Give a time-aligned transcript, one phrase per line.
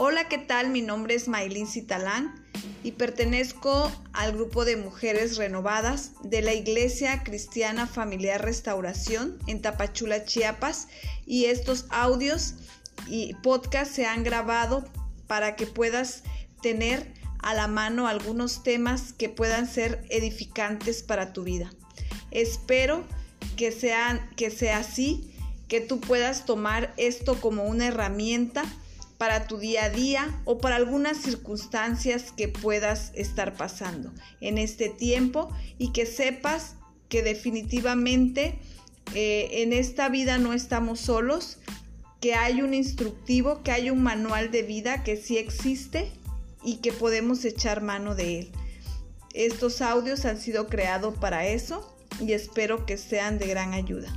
[0.00, 0.70] Hola, ¿qué tal?
[0.70, 2.32] Mi nombre es Maylin Citalán
[2.84, 10.24] y pertenezco al grupo de mujeres renovadas de la Iglesia Cristiana Familiar Restauración en Tapachula,
[10.24, 10.86] Chiapas
[11.26, 12.54] y estos audios
[13.08, 14.84] y podcasts se han grabado
[15.26, 16.22] para que puedas
[16.62, 21.72] tener a la mano algunos temas que puedan ser edificantes para tu vida.
[22.30, 23.02] Espero
[23.56, 25.34] que, sean, que sea así,
[25.66, 28.64] que tú puedas tomar esto como una herramienta
[29.18, 34.88] para tu día a día o para algunas circunstancias que puedas estar pasando en este
[34.88, 36.76] tiempo y que sepas
[37.08, 38.58] que definitivamente
[39.14, 41.58] eh, en esta vida no estamos solos,
[42.20, 46.10] que hay un instructivo, que hay un manual de vida que sí existe
[46.62, 48.52] y que podemos echar mano de él.
[49.34, 54.12] Estos audios han sido creados para eso y espero que sean de gran ayuda.